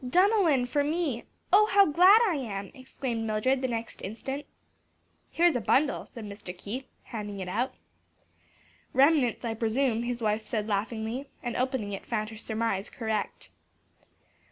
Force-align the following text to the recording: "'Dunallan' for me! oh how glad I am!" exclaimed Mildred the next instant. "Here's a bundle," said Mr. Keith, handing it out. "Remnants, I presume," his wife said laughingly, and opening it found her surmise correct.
"'Dunallan' 0.03 0.65
for 0.67 0.83
me! 0.83 1.25
oh 1.53 1.67
how 1.67 1.85
glad 1.85 2.19
I 2.27 2.33
am!" 2.37 2.71
exclaimed 2.73 3.23
Mildred 3.27 3.61
the 3.61 3.67
next 3.67 4.01
instant. 4.01 4.47
"Here's 5.29 5.55
a 5.55 5.61
bundle," 5.61 6.07
said 6.07 6.25
Mr. 6.25 6.57
Keith, 6.57 6.87
handing 7.03 7.39
it 7.39 7.47
out. 7.47 7.75
"Remnants, 8.93 9.45
I 9.45 9.53
presume," 9.53 10.01
his 10.01 10.19
wife 10.19 10.47
said 10.47 10.67
laughingly, 10.67 11.27
and 11.43 11.55
opening 11.55 11.93
it 11.93 12.07
found 12.07 12.31
her 12.31 12.37
surmise 12.37 12.89
correct. 12.89 13.51